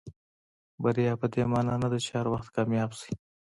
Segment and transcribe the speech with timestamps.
[0.83, 3.11] بریا پدې معنا نه ده چې هر وخت کامیاب شئ.